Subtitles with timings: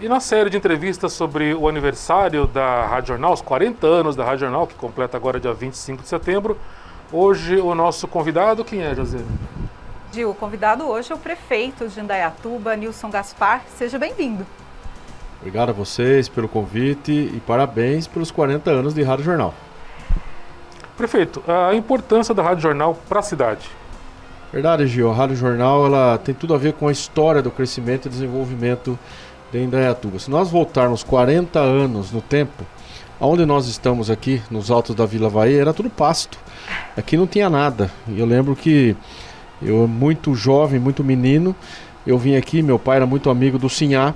[0.00, 4.24] E na série de entrevistas sobre o aniversário da Rádio Jornal, os 40 anos da
[4.24, 6.56] Rádio Jornal, que completa agora dia 25 de setembro,
[7.12, 9.18] hoje o nosso convidado, quem é, José?
[10.10, 13.62] Gil, o convidado hoje é o prefeito de Indaiatuba, Nilson Gaspar.
[13.76, 14.46] Seja bem-vindo.
[15.38, 19.52] Obrigado a vocês pelo convite e parabéns pelos 40 anos de Rádio Jornal.
[20.96, 23.68] Prefeito, a importância da Rádio Jornal para a cidade.
[24.50, 25.10] Verdade, Gil.
[25.10, 28.98] A Rádio Jornal ela tem tudo a ver com a história do crescimento e desenvolvimento
[29.52, 30.18] de Indaiatuba.
[30.18, 32.64] Se nós voltarmos 40 anos no tempo,
[33.20, 36.38] onde nós estamos aqui, nos altos da Vila Bahia, era tudo pasto.
[36.96, 37.90] Aqui não tinha nada.
[38.08, 38.96] E eu lembro que
[39.60, 41.54] eu, muito jovem, muito menino,
[42.06, 44.14] eu vim aqui, meu pai era muito amigo do Sinhá,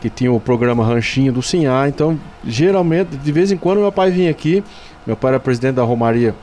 [0.00, 1.88] que tinha o programa Ranchinho do Sinhá.
[1.88, 4.62] Então, geralmente, de vez em quando, meu pai vinha aqui.
[5.06, 6.34] Meu pai era presidente da Romaria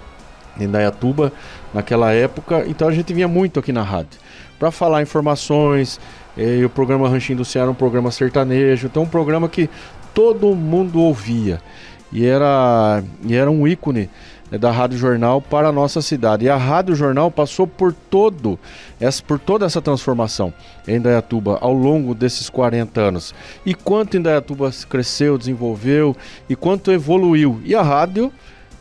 [0.58, 1.32] em Indaiatuba
[1.74, 4.20] naquela época, então a gente vinha muito aqui na rádio
[4.60, 5.99] para falar informações,
[6.37, 9.70] e o programa Ranchinho do Ceará era um programa sertanejo, então um programa que
[10.13, 11.62] todo mundo ouvia.
[12.12, 14.09] E era, e era um ícone
[14.51, 16.45] né, da Rádio Jornal para a nossa cidade.
[16.45, 18.59] E a Rádio Jornal passou por todo
[18.99, 20.53] essa, por toda essa transformação
[20.87, 23.34] em Indaiatuba ao longo desses 40 anos.
[23.65, 26.15] E quanto Indaiatuba cresceu, desenvolveu
[26.47, 27.59] e quanto evoluiu.
[27.65, 28.31] E a rádio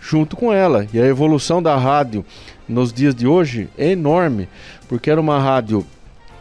[0.02, 0.86] junto com ela.
[0.92, 2.24] E a evolução da rádio
[2.68, 4.48] nos dias de hoje é enorme,
[4.88, 5.86] porque era uma rádio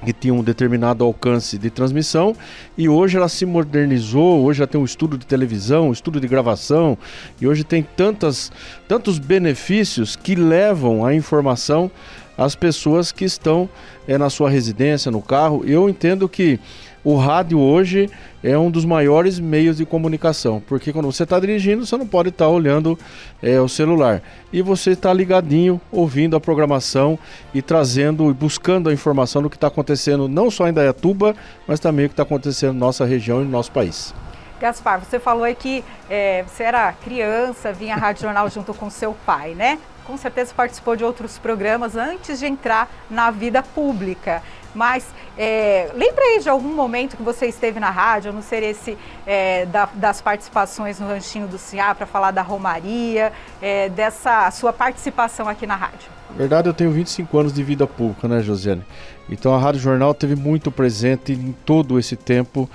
[0.04, 2.36] que tinha um determinado alcance de transmissão
[2.78, 6.28] e hoje ela se modernizou, hoje ela tem um estudo de televisão, um estudo de
[6.28, 6.98] gravação
[7.40, 8.52] e hoje tem tantas,
[8.88, 11.92] tantos benefícios que levam a informação
[12.38, 13.70] às pessoas que estão
[14.08, 15.64] é, na sua residência, no carro.
[15.66, 16.60] Eu entendo que
[17.04, 18.10] o rádio hoje
[18.44, 22.30] é um dos maiores meios de comunicação, porque quando você está dirigindo, você não pode
[22.30, 22.98] estar tá olhando
[23.42, 24.22] é, o celular.
[24.54, 27.18] E você está ligadinho, ouvindo a programação
[27.54, 31.36] e trazendo e buscando a informação do que está acontecendo não só em Dayatuba,
[31.68, 34.14] mas também o que está acontecendo na nossa região e no nosso país.
[34.60, 38.92] Gaspar, você falou aí que é, você era criança, vinha à Rádio Jornal junto com
[38.92, 39.80] seu pai, né?
[40.12, 44.44] Com certeza participou de outros programas antes de entrar na vida pública.
[44.76, 45.08] Mas
[45.38, 49.66] é, lembra aí de algum momento que você esteve na rádio, não ser esse é,
[49.68, 55.48] da, das participações no Ranchinho do Ciá para falar da Romaria, é, dessa sua participação
[55.48, 56.10] aqui na rádio?
[56.30, 58.84] Na verdade, eu tenho 25 anos de vida pública, né, Josiane?
[59.30, 62.70] Então a Rádio Jornal teve muito presente em todo esse tempo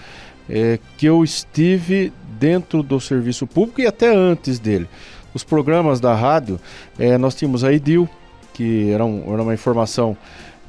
[0.49, 4.89] é, que eu estive dentro do serviço público e até antes dele.
[5.37, 6.59] Os programas da rádio,
[6.99, 8.09] é, nós tínhamos a Edil,
[8.55, 10.17] que era, um, era uma informação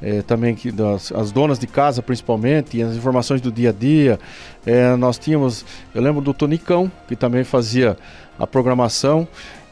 [0.02, 3.72] é, também que das, as donas de casa principalmente, e as informações do dia a
[3.72, 4.20] dia.
[4.66, 5.64] É, nós tínhamos,
[5.94, 7.96] eu lembro do Tonicão, que também fazia
[8.38, 9.26] a programação.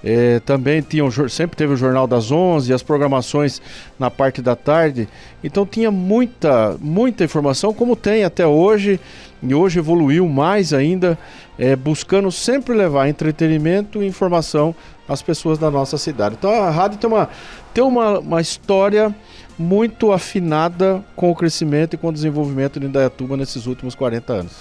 [0.09, 3.61] É, também tinha um, sempre teve o Jornal das 11, as programações
[3.99, 5.09] na parte da tarde.
[5.43, 9.01] Então tinha muita, muita informação, como tem até hoje,
[9.43, 11.19] e hoje evoluiu mais ainda,
[11.59, 14.73] é, buscando sempre levar entretenimento e informação
[15.09, 16.37] às pessoas da nossa cidade.
[16.39, 17.29] Então a rádio tem uma,
[17.75, 19.13] tem uma, uma história
[19.59, 24.53] muito afinada com o crescimento e com o desenvolvimento de Indaiatuba nesses últimos 40 anos.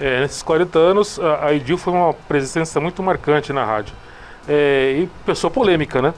[0.00, 3.94] É, nesses 40 anos, a Edil foi uma presença muito marcante na rádio.
[4.48, 6.14] É, e pessoa polêmica, né?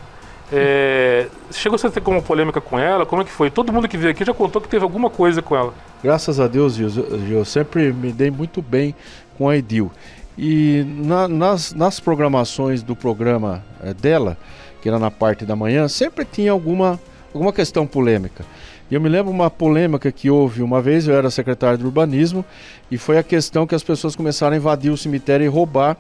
[0.52, 3.06] É, chegou a ter como polêmica com ela?
[3.06, 3.50] Como é que foi?
[3.50, 5.72] Todo mundo que veio aqui já contou que teve alguma coisa com ela.
[6.02, 6.91] Graças a Deus, Gil,
[7.30, 8.94] eu sempre me dei muito bem
[9.38, 9.91] com a Edil.
[10.36, 14.36] E na, nas, nas programações do programa é, dela,
[14.82, 16.98] que era na parte da manhã, sempre tinha alguma
[17.32, 18.44] alguma questão polêmica.
[18.91, 22.44] E eu me lembro uma polêmica que houve uma vez, eu era secretário de urbanismo,
[22.91, 25.97] e foi a questão que as pessoas começaram a invadir o cemitério e roubar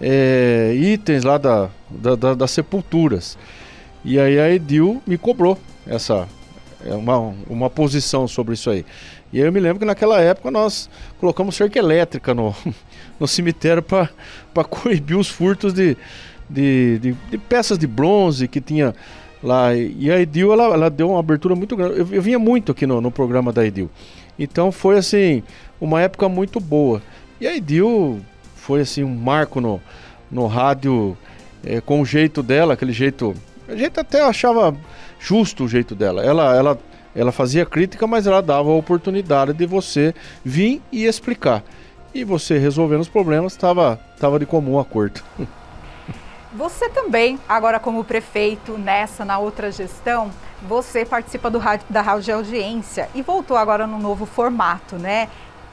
[0.00, 3.38] é, itens lá da, da, da, das sepulturas.
[4.04, 6.28] E aí a Edil me cobrou essa
[6.84, 8.84] é, uma, uma posição sobre isso aí.
[9.32, 10.88] E aí eu me lembro que naquela época nós
[11.18, 12.54] colocamos cerca elétrica no,
[13.18, 15.96] no cemitério para coibir os furtos de,
[16.48, 18.94] de, de, de peças de bronze que tinha
[19.42, 19.74] lá.
[19.74, 21.98] E a Edil, ela, ela deu uma abertura muito grande.
[21.98, 23.90] Eu, eu vinha muito aqui no, no programa da Edil.
[24.38, 25.42] Então foi assim,
[25.80, 27.02] uma época muito boa.
[27.40, 28.20] E a Edil
[28.68, 29.80] foi assim um marco no,
[30.30, 31.16] no rádio
[31.64, 33.34] é, com o jeito dela, aquele jeito.
[33.66, 34.76] A gente até achava
[35.18, 36.22] justo o jeito dela.
[36.22, 36.78] Ela, ela,
[37.16, 41.64] ela fazia crítica, mas ela dava a oportunidade de você vir e explicar.
[42.14, 45.22] E você resolvendo os problemas estava tava de comum acordo.
[46.52, 50.30] Você também, agora como prefeito, nessa, na outra gestão,
[50.62, 55.28] você participa do rádio, da rádio audiência e voltou agora no novo formato, né?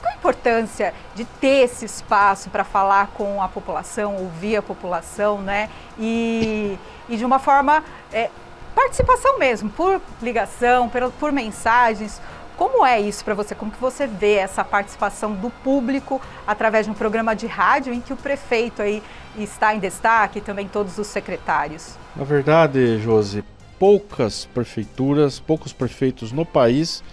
[0.06, 5.42] Qual a importância de ter esse espaço para falar com a população, ouvir a população,
[5.42, 5.68] né?
[5.98, 6.78] E,
[7.10, 8.30] e de uma forma, é,
[8.76, 12.22] participação mesmo, por ligação, por, por mensagens.
[12.56, 13.56] Como é isso para você?
[13.56, 18.00] Como que você vê essa participação do público através de um programa de rádio em
[18.00, 19.02] que o prefeito aí
[19.36, 21.98] está em destaque e também todos os secretários?
[22.16, 23.44] Na verdade, Josi,
[23.80, 27.04] poucas prefeituras, poucos prefeitos no país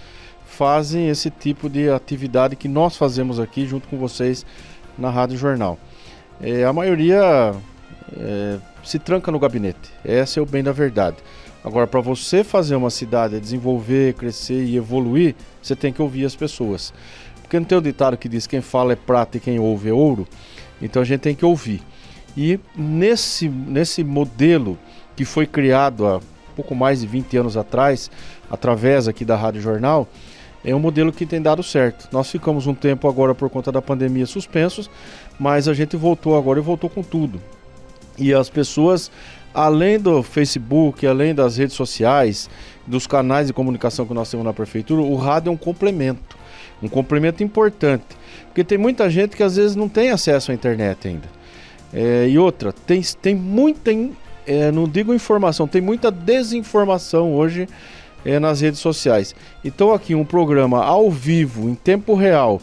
[0.52, 4.44] fazem esse tipo de atividade que nós fazemos aqui junto com vocês
[4.98, 5.78] na Rádio Jornal.
[6.40, 7.54] É, a maioria
[8.16, 11.16] é, se tranca no gabinete, esse é o bem da verdade.
[11.64, 16.36] Agora, para você fazer uma cidade desenvolver, crescer e evoluir, você tem que ouvir as
[16.36, 16.92] pessoas.
[17.40, 19.92] Porque não tem o ditado que diz quem fala é prata e quem ouve é
[19.92, 20.26] ouro.
[20.82, 21.80] Então a gente tem que ouvir.
[22.36, 24.78] E nesse, nesse modelo
[25.14, 26.20] que foi criado há
[26.56, 28.10] pouco mais de 20 anos atrás,
[28.50, 30.08] através aqui da Rádio Jornal,
[30.64, 32.08] é um modelo que tem dado certo.
[32.12, 34.90] Nós ficamos um tempo agora por conta da pandemia suspensos,
[35.38, 37.40] mas a gente voltou agora e voltou com tudo.
[38.18, 39.10] E as pessoas
[39.54, 42.48] além do Facebook, além das redes sociais,
[42.86, 46.36] dos canais de comunicação que nós temos na prefeitura, o rádio é um complemento,
[46.82, 48.04] um complemento importante,
[48.46, 51.28] porque tem muita gente que às vezes não tem acesso à internet ainda.
[51.92, 53.90] É, e outra, tem, tem muita,
[54.46, 57.68] é, não digo informação, tem muita desinformação hoje
[58.24, 59.34] é, nas redes sociais.
[59.64, 62.60] Então aqui um programa ao vivo, em tempo real,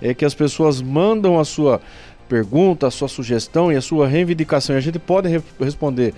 [0.00, 1.80] é que as pessoas mandam a sua
[2.28, 6.14] pergunta, a sua sugestão e a sua reivindicação, e a gente pode re responder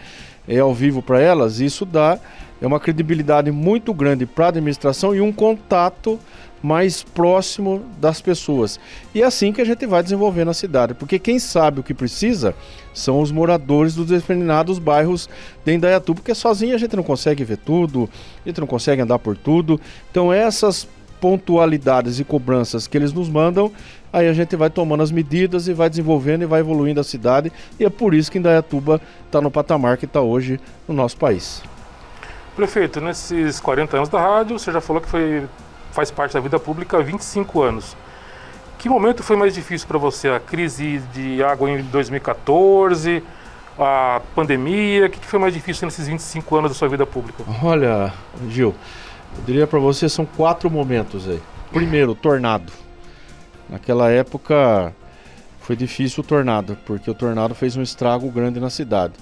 [0.47, 2.19] é, ao vivo para elas, isso dá
[2.61, 6.19] é uma credibilidade muito grande para a administração e um contato
[6.63, 8.79] mais próximo das pessoas.
[9.13, 11.93] E é assim que a gente vai desenvolvendo a cidade, porque quem sabe o que
[11.93, 12.55] precisa
[12.95, 15.29] são os moradores dos determinados bairros
[15.65, 18.09] de Indaiatu, porque sozinho a gente não consegue ver tudo,
[18.45, 19.81] a gente não consegue andar por tudo.
[20.11, 20.87] Então essas
[21.23, 23.73] pontualidades e cobranças que eles nos mandam
[24.13, 27.51] aí a gente vai tomando as medidas e vai desenvolvendo e vai evoluindo a cidade.
[27.81, 31.63] E é por isso que Indaiatuba está no patamar que está hoje no nosso país.
[32.55, 35.45] Prefeito, nesses 40 anos da rádio, você já falou que foi,
[35.93, 37.97] faz parte da vida pública há 25 anos.
[38.79, 40.29] Que momento foi mais difícil para você?
[40.29, 43.23] A crise de água em 2014,
[43.79, 45.07] a pandemia?
[45.07, 47.45] O que foi mais difícil nesses 25 anos da sua vida pública?
[47.63, 48.13] Olha,
[48.51, 48.75] Gil,
[49.37, 51.41] eu diria para você são quatro momentos aí.
[51.73, 52.73] Primeiro, tornado.
[53.69, 54.95] Naquela época
[55.61, 59.15] foi difícil o tornado, porque o tornado fez um estrago grande na cidade.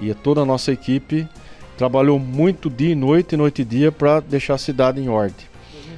[0.00, 1.28] E toda a nossa equipe
[1.76, 5.46] trabalhou muito dia e noite, noite e dia, para deixar a cidade em ordem.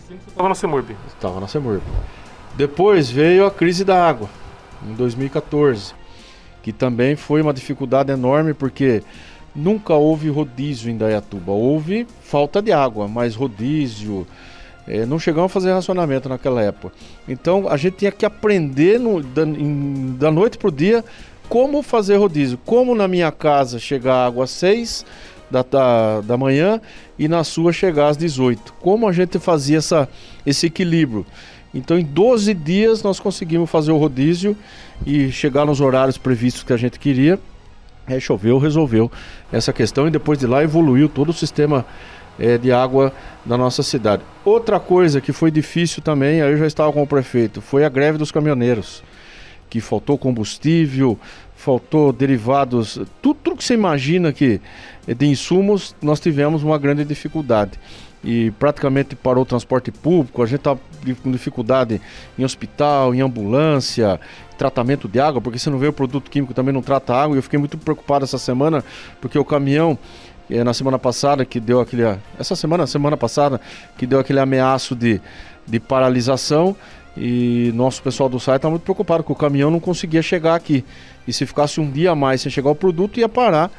[0.06, 0.96] Você estava na Semurb?
[1.06, 1.82] Estava na Semurb.
[2.56, 4.28] Depois veio a crise da água,
[4.86, 5.94] em 2014,
[6.62, 9.02] que também foi uma dificuldade enorme, porque
[9.54, 11.52] nunca houve rodízio em Dayatuba.
[11.52, 14.26] Houve falta de água, mas rodízio,
[14.86, 16.94] é, não chegamos a fazer racionamento naquela época.
[17.28, 21.04] Então a gente tinha que aprender no, da, em, da noite para o dia
[21.48, 22.58] como fazer rodízio.
[22.64, 25.06] Como na minha casa chegar água às 6
[25.50, 26.80] da, da, da manhã
[27.18, 28.74] e na sua chegar às 18.
[28.80, 30.08] Como a gente fazia essa,
[30.44, 31.24] esse equilíbrio.
[31.72, 34.56] Então em 12 dias nós conseguimos fazer o rodízio
[35.04, 37.38] e chegar nos horários previstos que a gente queria.
[38.06, 39.10] É, choveu, resolveu
[39.50, 41.86] essa questão e depois de lá evoluiu todo o sistema
[42.38, 43.12] é, de água
[43.44, 44.22] da nossa cidade.
[44.44, 47.88] Outra coisa que foi difícil também, aí eu já estava com o prefeito, foi a
[47.88, 49.02] greve dos caminhoneiros,
[49.70, 51.18] que faltou combustível,
[51.56, 54.60] faltou derivados, tudo, tudo que você imagina que
[55.06, 57.72] de insumos, nós tivemos uma grande dificuldade.
[58.24, 60.76] E praticamente parou o transporte público, a gente está
[61.22, 62.00] com dificuldade
[62.38, 64.18] em hospital, em ambulância,
[64.56, 67.36] tratamento de água, porque se não vê o produto químico também não trata água.
[67.36, 68.82] E eu fiquei muito preocupado essa semana,
[69.20, 69.98] porque o caminhão
[70.50, 72.02] é, na semana passada que deu aquele.
[72.38, 73.60] Essa semana, semana passada,
[73.98, 75.20] que deu aquele ameaço de,
[75.66, 76.74] de paralisação.
[77.16, 80.84] E nosso pessoal do site está muito preocupado que o caminhão não conseguia chegar aqui.
[81.28, 83.70] E se ficasse um dia a mais sem chegar o produto, ia parar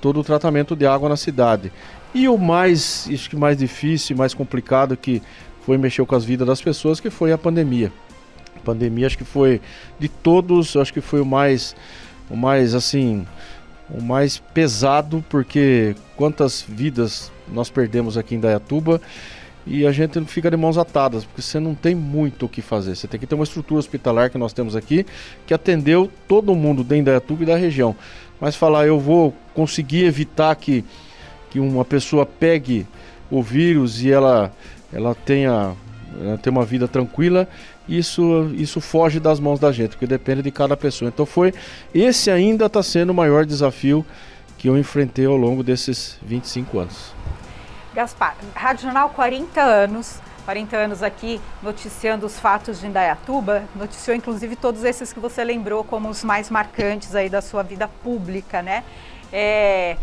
[0.00, 1.72] todo o tratamento de água na cidade.
[2.14, 5.20] E o mais, acho que mais difícil, mais complicado que
[5.66, 7.92] foi mexer com as vidas das pessoas, que foi a pandemia.
[8.56, 9.60] A pandemia acho que foi
[9.98, 11.74] de todos, acho que foi o mais,
[12.30, 13.26] o mais assim,
[13.90, 19.00] o mais pesado, porque quantas vidas nós perdemos aqui em Dayatuba
[19.66, 22.94] e a gente fica de mãos atadas, porque você não tem muito o que fazer.
[22.94, 25.06] Você tem que ter uma estrutura hospitalar que nós temos aqui,
[25.46, 27.96] que atendeu todo mundo dentro de Dayatuba e da região.
[28.38, 30.84] Mas falar, eu vou conseguir evitar que,
[31.54, 32.84] que uma pessoa pegue
[33.30, 34.52] o vírus e ela,
[34.92, 35.72] ela tenha,
[36.20, 37.48] ela tenha uma vida tranquila,
[37.88, 41.08] isso, isso foge das mãos da gente, porque depende de cada pessoa.
[41.08, 41.54] Então foi
[41.94, 44.04] esse ainda está sendo o maior desafio
[44.58, 47.14] que eu enfrentei ao longo desses 25 anos.
[47.94, 54.56] Gaspar, Rádio Jornal 40 anos, 40 anos aqui noticiando os fatos de Indaiatuba, noticiou inclusive
[54.56, 58.82] todos esses que você lembrou como os mais marcantes aí da sua vida pública, né?
[59.32, 59.96] É,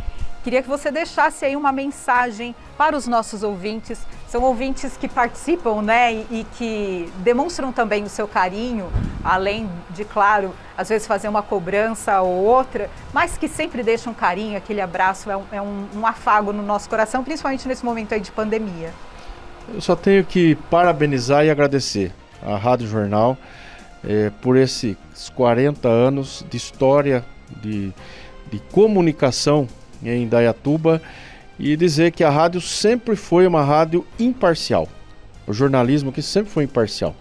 [0.44, 5.82] queria que você deixasse aí uma mensagem para os nossos ouvintes São ouvintes que participam,
[5.82, 8.90] né, e, e, que demonstram também o seu carinho,
[9.24, 14.58] além de, claro, às vezes fazer uma cobrança ou outra, mas que sempre deixam carinho,
[14.58, 18.22] aquele abraço é, um, é um, um afago no nosso coração, principalmente nesse momento aí
[18.22, 18.94] de pandemia.
[19.74, 23.38] Eu só tenho que parabenizar e agradecer a Rádio Jornal
[24.04, 24.96] é, por esses
[25.36, 27.24] 40 anos de história
[27.62, 27.94] de,
[28.50, 29.68] de comunicação
[30.04, 31.02] em Dayatuba
[31.60, 34.88] e dizer que a rádio sempre foi uma rádio imparcial.
[35.48, 37.16] O jornalismo que sempre foi imparcial.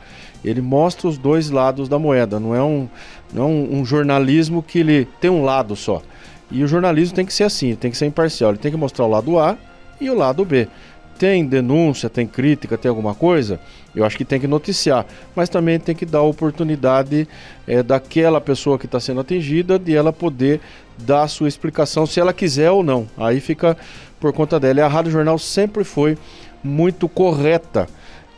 [0.45, 2.89] Ele mostra os dois lados da moeda, não é um,
[3.33, 6.01] não é um, jornalismo que ele tem um lado só.
[6.51, 9.05] E o jornalismo tem que ser assim, tem que ser imparcial, ele tem que mostrar
[9.05, 9.59] o lado A
[10.01, 10.67] e o lado B
[11.21, 13.61] tem denúncia, tem crítica, tem alguma coisa,
[13.95, 15.05] eu acho que tem que noticiar,
[15.37, 17.29] mas também tem que dar oportunidade
[17.67, 20.63] é, daquela pessoa que está sendo atingida de ela poder
[21.01, 23.07] dar a sua explicação se ela quiser ou não.
[23.17, 23.77] Aí fica
[24.19, 24.81] por conta dela.
[24.81, 26.17] E a Rádio Jornal sempre foi
[26.63, 27.89] muito correta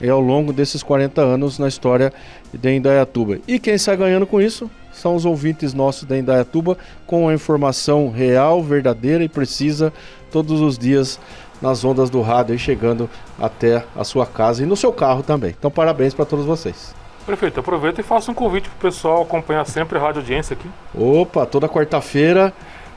[0.01, 2.13] é, ao longo desses 40 anos na história
[2.53, 3.39] de Indaiatuba.
[3.47, 6.77] E quem está ganhando com isso são os ouvintes nossos da Indaiatuba
[7.07, 9.93] com a informação real, verdadeira e precisa
[10.31, 11.19] todos os dias
[11.61, 15.55] nas ondas do rádio e chegando até a sua casa e no seu carro também.
[15.57, 17.02] Então, parabéns para todos vocês.
[17.25, 20.69] Prefeito, aproveita e faça um convite para o pessoal acompanhar sempre a Rádio Audiência aqui.
[20.95, 22.53] Opa, toda quarta-feira,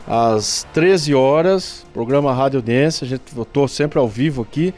[0.07, 3.05] às 13 horas, programa Rádio Audiência.
[3.05, 4.73] A gente voltou sempre ao vivo aqui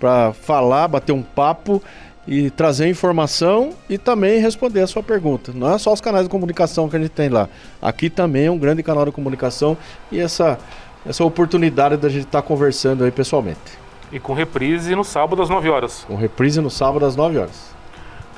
[0.00, 1.82] para falar, bater um papo
[2.26, 5.52] e trazer informação e também responder a sua pergunta.
[5.54, 7.48] Não é só os canais de comunicação que a gente tem lá.
[7.80, 9.76] Aqui também é um grande canal de comunicação
[10.10, 10.58] e essa
[11.06, 13.78] essa oportunidade da gente estar tá conversando aí pessoalmente.
[14.12, 16.04] E com reprise no sábado às 9 horas.
[16.06, 17.77] Com reprise no sábado às 9 horas.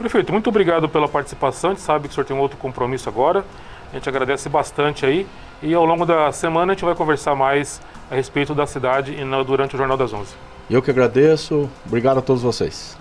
[0.01, 1.73] Prefeito, muito obrigado pela participação.
[1.73, 3.45] A gente sabe que o senhor tem um outro compromisso agora.
[3.93, 5.27] A gente agradece bastante aí.
[5.63, 9.45] E ao longo da semana a gente vai conversar mais a respeito da cidade e
[9.45, 10.33] durante o Jornal das 11.
[10.71, 11.69] Eu que agradeço.
[11.87, 12.97] Obrigado a todos vocês.